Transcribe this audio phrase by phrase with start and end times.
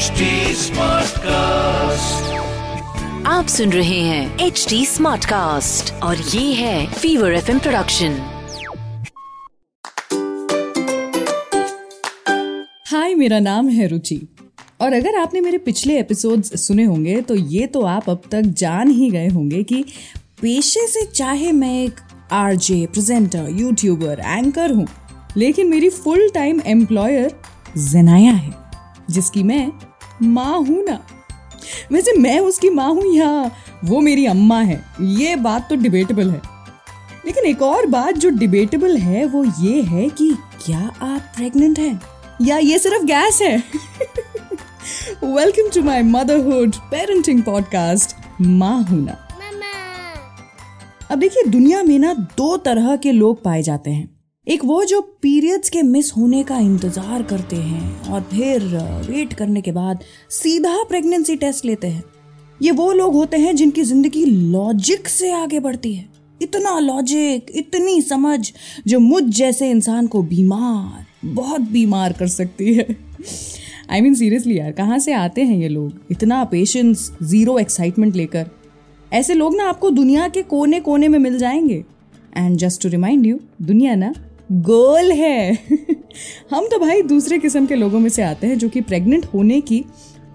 [0.00, 2.28] HD Smartcast.
[3.26, 8.14] आप सुन रहे हैं एच डी स्मार्ट कास्ट और ये है फीवर एफ़ प्रोडक्शन
[12.86, 14.20] हाय मेरा नाम है रुचि
[14.80, 18.90] और अगर आपने मेरे पिछले एपिसोड्स सुने होंगे तो ये तो आप अब तक जान
[18.90, 19.82] ही गए होंगे कि
[20.42, 22.00] पेशे से चाहे मैं एक
[22.32, 24.88] आरजे प्रेजेंटर यूट्यूबर एंकर हूँ
[25.36, 27.36] लेकिन मेरी फुल टाइम एम्प्लॉयर
[27.76, 28.58] जनाया है
[29.10, 29.70] जिसकी मैं
[30.22, 30.98] माँ हूँ ना।
[31.92, 33.30] वैसे मैं उसकी माँ हूँ या
[33.84, 36.40] वो मेरी अम्मा है ये बात तो डिबेटेबल है।
[37.26, 40.30] लेकिन एक और बात जो डिबेटेबल है वो ये है कि
[40.66, 42.00] क्या आप प्रेग्नेंट हैं?
[42.42, 43.56] या ये सिर्फ़ गैस है?
[45.24, 49.16] Welcome to my motherhood parenting podcast माँ हूँ ना।
[51.10, 55.00] अब देखिए दुनिया में ना दो तरह के लोग पाए जाते हैं। एक वो जो
[55.22, 58.62] पीरियड्स के मिस होने का इंतज़ार करते हैं और फिर
[59.08, 62.02] वेट करने के बाद सीधा प्रेगनेंसी टेस्ट लेते हैं।
[62.60, 66.08] ये वो लोग होते हैं जिनकी ज़िंदगी लॉजिक से आगे बढ़ती है।
[66.40, 68.52] इतना लॉजिक इतनी समझ
[68.86, 72.96] जो मुझ जैसे इंसान को बीमार, बहुत बीमार कर सकती है।
[73.90, 75.92] आई मीन सीरियसली यार, कहाँ से आते हैं ये लोग?
[76.10, 78.50] इतना पेशेंस ज़ीरो एक्साइटमेंट लेकर।
[79.12, 81.84] ऐसे लोग ना आपको दुनिया के कोने कोने में मिल जाएँगे।
[82.36, 84.12] And just to remind you दुनिया ना
[84.50, 85.52] गोल है।
[86.50, 89.60] हम तो भाई दूसरे किस्म के लोगों में से आते हैं जो कि प्रेग्नेंट होने
[89.60, 89.84] की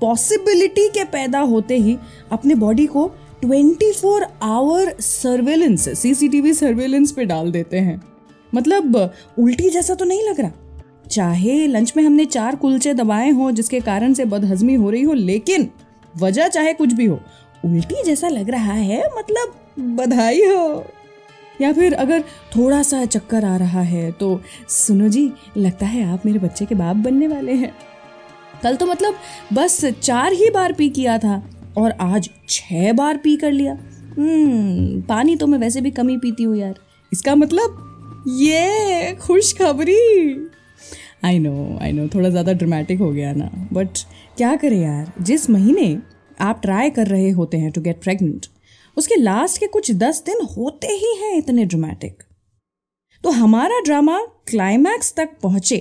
[0.01, 1.97] पॉसिबिलिटी के पैदा होते ही
[2.31, 3.09] अपने बॉडी को
[3.45, 8.01] 24 four hour surveillance CCTV surveillance पे डाल देते हैं।
[8.53, 8.95] मतलब
[9.39, 10.51] उल्टी जैसा तो नहीं लग रहा?
[11.11, 15.13] चाहे लंच में हमने चार कुलचे दबाए हों जिसके कारण से बदहजमी हो रही हो,
[15.13, 15.69] लेकिन
[16.15, 17.19] वजह चाहे कुछ भी हो,
[17.65, 19.55] उल्टी जैसा लग रहा है मतलब
[19.97, 20.85] बधाई हो।
[21.61, 22.21] या फिर अगर
[22.55, 24.39] थोड़ा सा चक्कर आ रहा है तो
[24.69, 27.73] सुनो जी, लगता है आप मेरे बच्चे के बाप बनने वाले हैं।
[28.63, 29.15] कल तो मतलब
[29.53, 31.41] बस चार ही बार पी किया था
[31.77, 33.73] और आज छह बार पी कर लिया।
[34.17, 36.75] हम्म पानी तो मैं वैसे भी कम ही पीती हूँ यार।
[37.11, 40.49] इसका मतलब ये खुशखबरी।
[41.25, 43.97] आई नो आई नो थोड़ा ज़्यादा ड्रामेटिक हो गया ना। बट
[44.37, 45.97] क्या करें यार, जिस महीने
[46.41, 48.45] आप ट्राई कर रहे होते हैं टू गेट प्रेग्नेंट
[48.97, 52.23] उसके लास्ट के कुछ दस दिन होते ही हैं इतने ड्रामेटिक
[53.23, 55.77] तो हमारा ड्रामा क्लाइमैक्स तक पहुँचे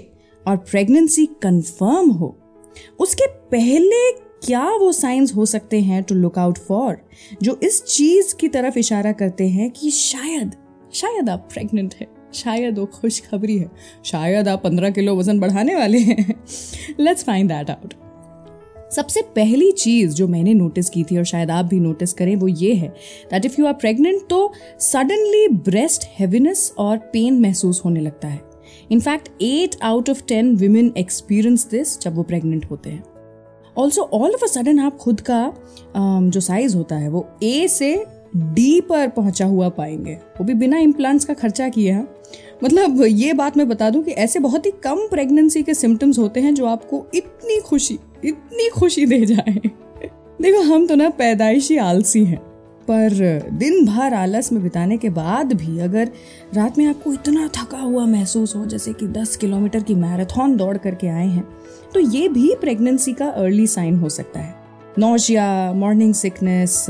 [0.46, 2.36] और प्रेगनेंसी कंफर्म हो।
[2.98, 4.10] उसके पहले
[4.46, 6.96] क्या वो साइंस हो सकते हैं टू लुक आउट फॉर
[7.42, 10.54] जो इस चीज़ की तरफ़ इशारा करते हैं कि शायद
[10.94, 13.70] शायद आप प्रेग्नेंट है, शायद वो खुशखबरी है,
[14.04, 16.44] शायद आप पंद्रह किलो वज़न बढ़ाने वाले हैं।
[17.00, 17.94] लेट्स फाइंड दैट आउट
[18.96, 22.48] सबसे पहली चीज़ जो मैंने नोटिस की थी और शायद आप भी नोटिस करें वो
[22.48, 22.88] ये है
[23.30, 28.40] that if you are pregnant तो सडनली ब्रेस्ट हैवीनेस और पेन महसूस होने लगता है।
[28.90, 33.02] In fact eight out of ten women experience this जब वो प्रेग्नेंट होते हैं।
[33.76, 37.66] Also all of a sudden आप खुद का um, जो साइज़ होता है वो ए
[37.68, 37.94] से
[38.36, 42.00] डी पर पहुँचा हुआ पाएँगे। वो भी बिना इम्प्लांट्स का खर्चा किए
[42.64, 46.40] मतलब ये बात मैं बता दूँ कि ऐसे बहुत ही कम प्रेगनेंसी के सिम्टम्स होते
[46.40, 49.60] हैं जो आपको इतनी खुशी इतनी खुशी दे जाए।
[50.40, 52.38] देखो, हम तो ना पैदाइशी आलसी हैं,
[52.88, 56.10] पर दिन भर आलस में बिताने के बाद भी अगर
[56.54, 60.76] रात में आपको इतना थका हुआ महसूस हो, जैसे कि 10 किलोमीटर की मैराथन दौड़
[60.76, 61.44] करके आए हैं
[61.94, 64.63] तो ये भी प्रेगनेंसी का अर्ली साइन हो सकता है।
[64.98, 66.86] नोशिया मॉर्निंग सिकनेस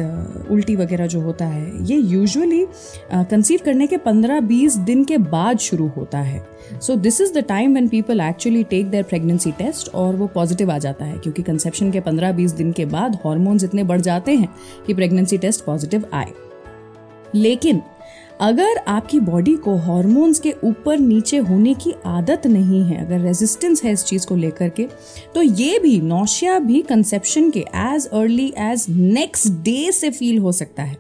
[0.51, 2.67] उल्टी वगैरह जो होता है, ये यूजुअली
[3.13, 6.43] कंसीव करने के 15-20 दिन के बाद शुरू होता है।
[6.83, 10.71] So this is the time when people actually take their pregnancy test और वो पॉजिटिव
[10.71, 14.49] आ जाता है, क्योंकि कंसेप्शन के 15-20 दिन के बाद हॉर्मोन्स इतने बढ़ जाते हैं
[14.87, 16.33] कि प्रेगनेंसी टेस्ट पॉजिटिव आए।
[17.35, 17.81] लेकिन
[18.41, 23.83] अगर आपकी बॉडी को हॉर्मोन्स के ऊपर नीचे होने की आदत नहीं है, अगर रेजिस्टेंस
[23.85, 24.87] है इस चीज़ को लेकर के
[25.35, 30.53] तो ये भी नौशिया भी कंसेप्शन के as early as next day से फील हो
[30.53, 30.97] सकता है।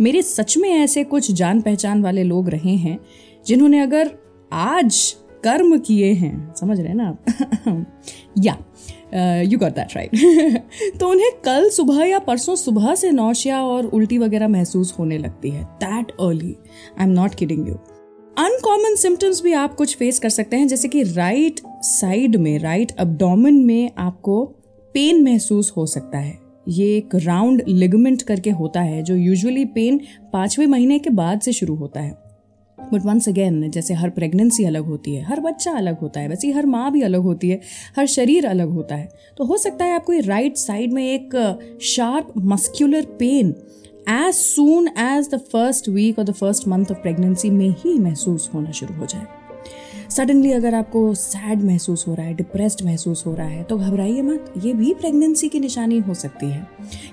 [0.00, 2.98] मेरे सच में ऐसे कुछ जान पहचान वाले लोग रहे हैं,
[3.46, 4.10] जिन्होंने अगर
[4.52, 7.86] आज कर्म किए हैं, समझ रहे हैं ना आप?
[8.38, 8.56] या
[9.14, 14.18] यू गॉट दैट राइट तो उन्हें कल सुबह या परसों सुबह से नौशिया और उल्टी
[14.18, 16.56] वगैरह महसूस होने लगती है that early
[16.98, 17.74] I am not kidding you
[18.38, 22.92] uncommon symptoms भी आप कुछ फेस कर सकते हैं, जैसे कि राइट साइड में राइट
[22.98, 24.44] अबडोमिन में आपको
[24.94, 26.38] पेन महसूस हो सकता है।
[26.68, 30.00] ये एक राउंड लिगमेंट करके होता है, जो यूजुअली पेन
[30.32, 32.21] पाँचवें महीने के बाद से शुरू होता है।
[32.92, 36.46] बट वंस अगेन जैसे हर प्रेगनेंसी अलग होती है, हर बच्चा अलग होता है, वैसे
[36.46, 37.60] ही हर माँ भी अलग होती है,
[37.96, 39.08] हर शरीर अलग होता है।
[39.38, 43.54] तो हो सकता है आपको ये राइट साइड में एक sharp muscular pain
[44.08, 48.50] as soon as the first week और the first month of pregnancy में ही महसूस
[48.54, 49.41] होना शुरू हो जाए।
[50.12, 54.22] सडनली अगर आपको सैड महसूस हो रहा है डिप्रेस्ड महसूस हो रहा है तो घबराइए
[54.22, 56.66] मत। ये भी प्रेगनेंसी की निशानी हो सकती है।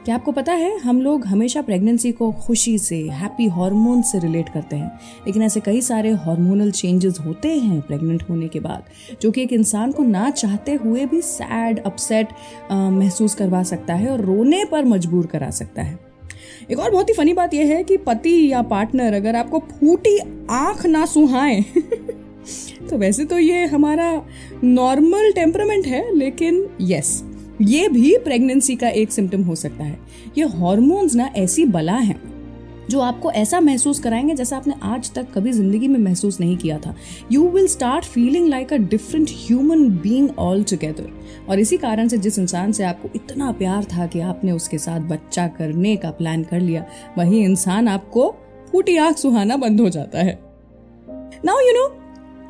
[0.05, 4.49] क्या आपको पता है, हम लोग हमेशा प्रेगनेंसी को खुशी से हैप्पी हार्मोन से रिलेट
[4.49, 4.91] करते हैं।
[5.27, 8.83] लेकिन ऐसे कई सारे हार्मोनल चेंजेस होते हैं प्रेग्नेंट होने के बाद,
[9.21, 12.27] जो कि एक इंसान को ना चाहते हुए भी सैड अपसेट
[12.71, 15.97] महसूस करवा सकता है और रोने पर मजबूर करा सकता है।
[16.71, 20.17] एक और बहुत ही फनी बात यह है कि पति या पार्टनर अगर आपको फूटी
[20.49, 21.63] आँख ना सुहाए
[22.89, 24.11] तो वैसे तो ये हमारा
[24.63, 27.21] नॉर्मल टेम्परामेंट है, लेकिन यस
[27.61, 29.99] ये भी प्रेगनेंसी का एक सिम्टम हो सकता है।
[30.37, 32.15] ये हॉर्मोन्स ना ऐसी बला है,
[32.89, 36.77] जो आपको ऐसा महसूस कराएँगे जैसा आपने आज तक कभी ज़िंदगी में महसूस नहीं किया
[36.77, 36.95] था।
[37.31, 41.11] You will start feeling like a different human being all together
[41.49, 45.09] और इसी कारण से जिस इंसान से आपको इतना प्यार था कि आपने उसके साथ
[45.09, 46.85] बच्चा करने का प्लान कर लिया,
[47.17, 48.35] वही इंसान आपको
[48.71, 50.39] फूटी आँख सुहाना बंद हो जाता है।
[51.45, 51.87] Now you know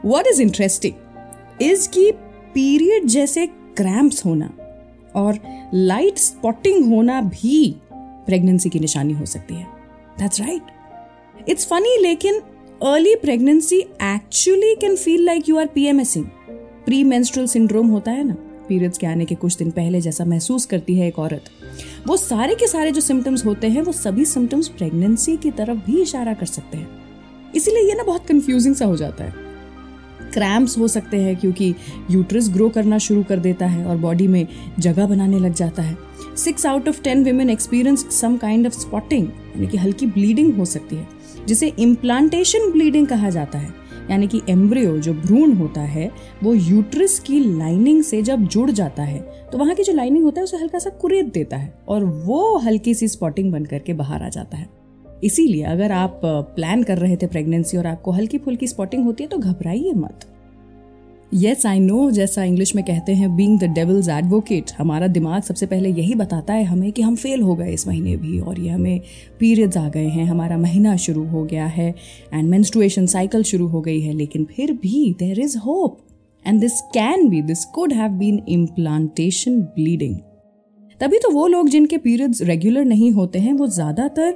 [0.05, 0.93] what is interesting
[1.61, 2.11] is की
[2.53, 4.53] पीरियड जैसे क्रैम्प्स होना
[5.15, 5.39] और
[5.73, 9.67] लाइट स्पॉटिंग होना भी प्रेगनेंसी की निशानी हो सकती है।
[10.19, 10.61] दैट्स राइट
[11.49, 12.41] इट्स फनी लेकिन
[12.83, 16.25] early pregnancy actually can feel like you are PMSing
[16.85, 18.35] pre menstrual syndrome होता है ना
[18.69, 21.43] पीरियड्स के आने के कुछ दिन पहले जैसा महसूस करती है एक औरत।
[22.07, 26.01] वो सारे के सारे जो सिम्टम्स होते हैं, वो सभी सिम्टम्स प्रेगनेंसी की तरफ़ भी
[26.01, 26.87] इशारा कर सकते हैं।
[27.55, 29.48] इसीलिए ये ना बहुत कंफ्यूजिंग सा हो जाता है।
[30.33, 31.73] क्रैम्प्स हो सकते हैं क्योंकि
[32.11, 34.45] यूट्रस ग्रो करना शुरू कर देता है और बॉडी में
[34.79, 35.97] जगह बनाने लग जाता है।
[36.37, 40.65] Six out of ten women experience some kind of spotting यानी कि हल्की ब्लीडिंग हो
[40.65, 41.07] सकती है,
[41.47, 43.73] जिसे इम्प्लांटेशन ब्लीडिंग कहा जाता है।
[44.11, 46.09] यानी कि एम्ब्रियो जो भ्रूण होता है,
[46.43, 49.19] वो यूट्रस की लाइनिंग से जब जुड़ जाता है
[49.51, 52.57] तो वहाँ की जो लाइनिंग होता है, उसे हल्का सा कुरेद देता है और वो
[52.57, 54.67] हल्की सी स्पॉटिंग बन करके बाहर आ जाता है।
[55.23, 56.21] इसीलिए अगर आप
[56.55, 60.25] प्लान कर रहे थे प्रेगनेंसी और आपको हल्की फुल्की स्पॉटिंग होती है तो घबराइए मत।
[61.31, 65.65] येस आई नो जैसा इंग्लिश में कहते हैं बींग द डेवल्स एडवोकेट हमारा दिमाग सबसे
[65.65, 68.69] पहले यही बताता है हमें कि हम फेल हो गए इस महीने भी, और ये
[68.69, 69.01] हमें
[69.39, 71.93] पीरियड्स आ गए हैं, हमारा महीना शुरू हो गया है
[72.33, 75.99] एंड मेंस्ट्रुएशन साइकिल शुरू हो गई है, लेकिन फिर भी there is hope
[76.45, 80.15] and this can be this could have been implantation bleeding
[81.01, 84.31] तभी तो वो लोग जिनके पीरियड्स रेगुलर नहीं होते हैं, वो ज़्यादातर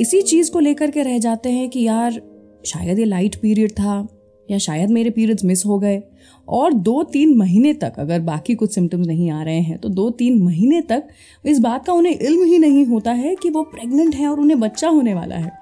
[0.00, 2.20] इसी चीज़ को लेकर के रह जाते हैं कि यार,
[2.66, 4.06] शायद ये लाइट पीरियड था,
[4.48, 6.02] या शायद मेरे पीरियड्स मिस हो गए।
[6.48, 10.08] और दो तीन महीने तक अगर बाकी कुछ सिम्टम्स नहीं आ रहे हैं तो दो
[10.10, 11.08] तीन महीने तक
[11.44, 14.60] इस बात का उन्हें इल्म ही नहीं होता है कि वो प्रेग्नेंट है और उन्हें
[14.60, 15.52] बच्चा होने वाला है।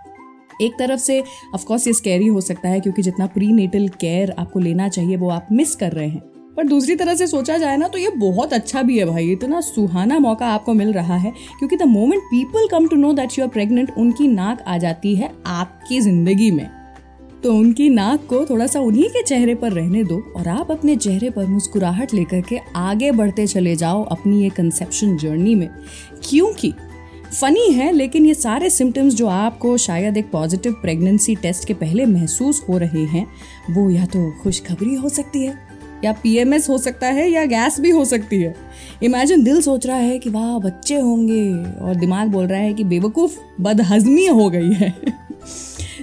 [0.62, 1.22] एक तरफ़ से
[1.54, 5.30] ऑफकोर्स ये स्कैरी हो सकता है, क्योंकि जितना प्री नेटल केयर आपको लेना चाहिए, वो
[5.30, 8.52] आप मिस कर रहे हैं। पर दूसरी तरह से सोचा जाए ना तो ये बहुत
[8.52, 12.68] अच्छा भी है भाई। इतना सुहाना मौका आपको मिल रहा है, क्योंकि the moment people
[12.68, 16.68] come to know that you are pregnant उनकी नाक आ जाती है आपकी ज़िंदगी में।
[17.42, 20.96] तो उनकी नाक को थोड़ा सा उन्हीं के चेहरे पर रहने दो, और आप अपने
[20.96, 25.68] चेहरे पर मुस्कुराहट लेकर के आगे बढ़ते चले जाओ अपनी ये कंसेप्शन जर्नी में।
[26.24, 26.72] क्योंकि
[27.32, 32.06] फनी है, लेकिन ये सारे सिम्टम्स जो आपको शायद एक पॉजिटिव प्रेगनेंसी टेस्ट के पहले
[32.06, 33.26] महसूस हो रहे हैं,
[33.70, 35.54] वो या तो खुशखबरी हो सकती है
[36.04, 38.54] या पीएमएस हो सकता है या गैस भी हो सकती है।
[39.02, 42.84] इमेजिन दिल सोच रहा है कि वाह, बच्चे होंगे और दिमाग बोल रहा है कि
[42.84, 44.94] बेवकूफ़ बदहजमी हो गई है।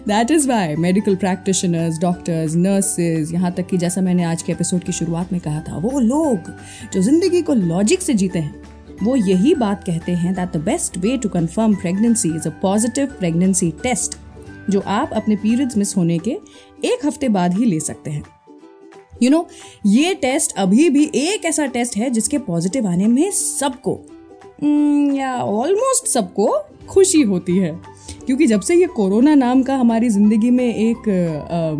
[0.07, 4.83] That is why medical practitioners doctors nurses यहाँ तक कि जैसा मैंने आज के एपिसोड
[4.83, 6.51] की शुरुआत में कहा था, वो लोग
[6.93, 8.55] जो ज़िंदगी को लॉजिक से जीते हैं,
[9.03, 13.05] वो यही बात कहते हैं that the best way to confirm pregnancy is a positive
[13.19, 14.17] pregnancy test
[14.69, 16.31] जो आप अपने पीरियड्स मिस होने के
[16.85, 18.23] एक हफ़्ते बाद ही ले सकते हैं।
[19.21, 19.51] यू you नो know,
[19.85, 24.05] ये टेस्ट अभी भी एक ऐसा टेस्ट है जिसके पॉजिटिव आने में सबको
[24.63, 26.59] hmm, या ऑलमोस्ट सबको
[26.89, 27.79] खुशी होती है।
[28.25, 31.03] क्योंकि जब से ये कोरोना नाम का हमारी ज़िंदगी में एक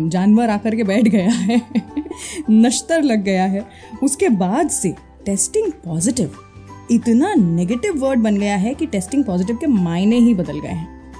[0.08, 1.62] जानवर आकर के बैठ गया है
[2.50, 3.66] नश्तर लग गया है
[4.02, 4.94] उसके बाद से
[5.26, 6.32] टेस्टिंग पॉजिटिव
[6.90, 11.12] इतना नेगेटिव वर्ड बन गया है कि टेस्टिंग पॉजिटिव के मायने ही बदल गए हैं।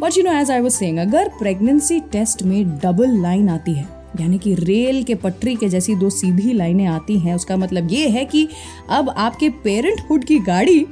[0.00, 4.03] But you know as I was saying अगर प्रेगनेंसी टेस्ट में डबल लाइन आती है
[4.20, 8.08] यानी कि रेल के पटरी के जैसी दो सीधी लाइनें आती हैं, उसका मतलब ये
[8.08, 8.48] है कि
[8.90, 10.86] अब आपके पेरेंटहुड की गाड़ी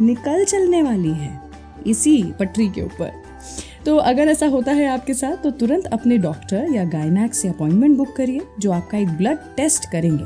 [0.00, 1.40] निकल चलने वाली है,
[1.86, 3.12] इसी पटरी के ऊपर।
[3.86, 7.96] तो अगर ऐसा होता है आपके साथ तो तुरंत अपने डॉक्टर या गायनैक से अपॉइंटमेंट
[7.96, 10.24] बुक करिए, जो आपका एक ब्लड टेस्ट करेंगे,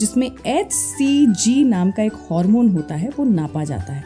[0.00, 4.04] जिसमें एच सी जी नाम का एक हार्मोन होता है, वो नापा जाता है।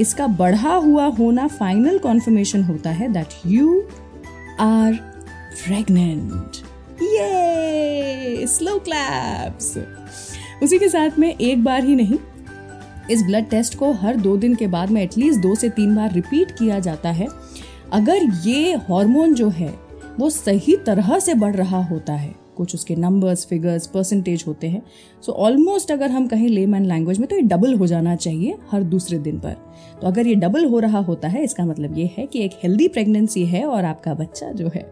[0.00, 3.80] इसका बढ़ा हुआ होना फाइनल कॉन्फर्मेशन होता है दैट यू
[4.60, 4.92] आर
[5.64, 6.56] प्रेग्नेंट
[7.02, 9.76] ये स्लो क्लैप्स
[10.62, 12.18] उसी के साथ में एक बार ही नहीं,
[13.10, 16.12] इस ब्लड टेस्ट को हर दो दिन के बाद में एटलीस्ट दो से तीन बार
[16.12, 17.26] रिपीट किया जाता है।
[17.92, 19.74] अगर ये हार्मोन जो है,
[20.20, 24.82] वो सही तरह से बढ़ रहा होता है कुछ उसके नंबर्स फिगर्स परसेंटेज होते हैं।
[25.22, 28.58] सो so, ऑलमोस्ट अगर हम कहें लेमैन लैंग्वेज में तो ये डबल हो जाना चाहिए
[28.70, 29.52] हर दूसरे दिन पर।
[30.00, 32.88] तो अगर ये डबल हो रहा होता है इसका मतलब ये है कि एक हेल्दी
[32.88, 34.84] प्रेगनेंसी है और आपका बच्चा जो है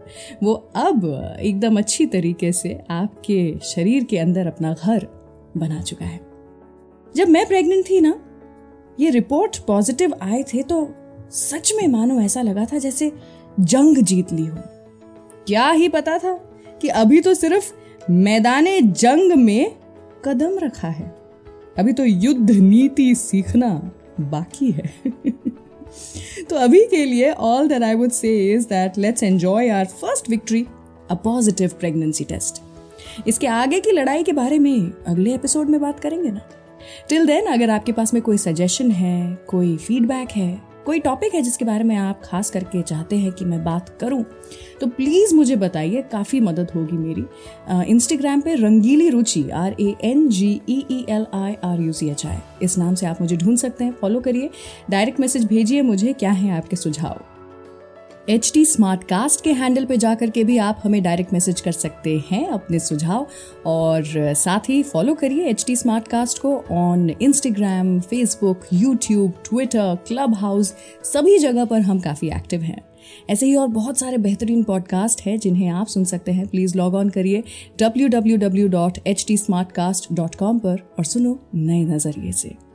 [0.43, 1.05] वो अब
[1.41, 5.07] एकदम अच्छी तरीके से आपके शरीर के अंदर अपना घर
[5.57, 6.19] बना चुका है।
[7.15, 8.19] जब मैं प्रेग्नेंट थी ना
[8.99, 10.87] ये रिपोर्ट पॉजिटिव आए थे तो
[11.31, 13.11] सच में मानो ऐसा लगा था जैसे
[13.59, 14.57] जंग जीत ली हो।
[15.47, 16.33] क्या ही पता था
[16.81, 17.73] कि अभी तो सिर्फ़
[18.11, 19.75] मैदान जंग में
[20.25, 21.15] कदम रखा है।
[21.77, 24.93] अभी तो युद्ध नीति सीखना बाकी है।
[26.49, 30.29] तो अभी के लिए all that I would say is that let's enjoy our first
[30.29, 30.65] victory
[31.11, 32.61] a positive pregnancy test
[33.27, 36.41] इसके आगे की लड़ाई के बारे में अगले एपिसोड में बात करेंगे ना।
[37.09, 41.41] टिल देन अगर आपके पास में कोई सजेशन है, कोई फीडबैक है कोई टॉपिक है
[41.41, 44.23] जिसके बारे में आप खास करके चाहते हैं कि मैं बात करूँ
[44.81, 47.25] तो प्लीज़ मुझे बताइए, काफ़ी मदद होगी मेरी।
[47.91, 52.09] इंस्टाग्राम पे Rangeeli Ruchi R A N G E E L I R U C
[52.09, 54.49] H I इस नाम से आप मुझे ढूंढ सकते हैं फॉलो करिए।
[54.89, 57.23] डायरेक्ट मैसेज भेजिए मुझे, क्या है आपके सुझाव?
[58.31, 58.65] एच टी
[59.43, 63.27] के हैंडल पे जाकर के भी आप हमें डायरेक्ट मैसेज कर सकते हैं अपने सुझाव।
[63.65, 65.75] और साथ ही फॉलो करिए एच टी
[66.41, 69.97] को on Instagram Facebook YouTube Twitter
[70.33, 70.73] Clubhouse
[71.03, 72.81] सभी जगह पर हम काफ़ी एक्टिव हैं।
[73.29, 76.95] ऐसे ही और बहुत सारे बेहतरीन पॉडकास्ट हैं जिन्हें आप सुन सकते हैं। प्लीज़ लॉग
[76.95, 77.43] ऑन करिए
[77.81, 82.70] www.htsmartcast.com पर और सुनो नए नज़रिए से।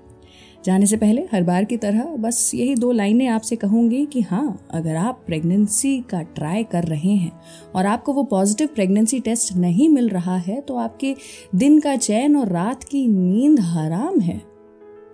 [0.64, 4.66] जाने से पहले हर बार की तरह बस यही दो लाइनें आपसे कहूँगी कि हाँ
[4.70, 7.32] अगर आप प्रेगनेंसी का ट्राई कर रहे हैं
[7.74, 11.16] और आपको वो पॉजिटिव प्रेगनेंसी टेस्ट नहीं मिल रहा है तो आपके
[11.54, 14.40] दिन का चैन और रात की नींद हराम है।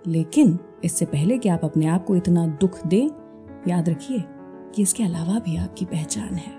[0.07, 3.07] लेकिन इससे पहले कि आप अपने आप को इतना दुख दें,
[3.67, 4.23] याद रखिए
[4.75, 6.51] कि इसके अलावा भी आपकी पहचान है।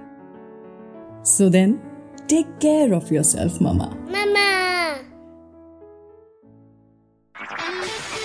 [1.25, 1.73] So then
[2.29, 3.85] take care of your self mama